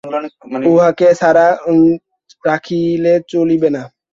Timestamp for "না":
3.75-3.83